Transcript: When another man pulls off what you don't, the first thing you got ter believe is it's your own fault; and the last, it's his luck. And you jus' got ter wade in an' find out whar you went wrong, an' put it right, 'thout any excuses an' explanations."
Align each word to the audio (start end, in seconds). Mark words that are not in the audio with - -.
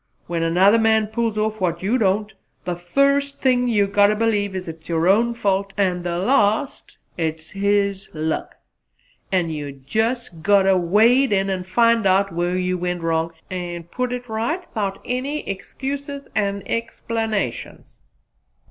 When 0.25 0.41
another 0.41 0.79
man 0.79 1.05
pulls 1.05 1.37
off 1.37 1.61
what 1.61 1.83
you 1.83 1.99
don't, 1.99 2.33
the 2.65 2.75
first 2.75 3.39
thing 3.39 3.67
you 3.67 3.85
got 3.85 4.07
ter 4.07 4.15
believe 4.15 4.55
is 4.55 4.67
it's 4.67 4.89
your 4.89 5.07
own 5.07 5.35
fault; 5.35 5.73
and 5.77 6.03
the 6.03 6.17
last, 6.17 6.97
it's 7.19 7.51
his 7.51 8.09
luck. 8.11 8.55
And 9.31 9.53
you 9.53 9.71
jus' 9.71 10.29
got 10.29 10.63
ter 10.63 10.75
wade 10.75 11.31
in 11.31 11.51
an' 11.51 11.65
find 11.65 12.07
out 12.07 12.31
whar 12.33 12.55
you 12.55 12.79
went 12.79 13.03
wrong, 13.03 13.31
an' 13.51 13.83
put 13.83 14.11
it 14.11 14.27
right, 14.27 14.63
'thout 14.73 14.97
any 15.05 15.47
excuses 15.47 16.27
an' 16.33 16.63
explanations." 16.65 17.99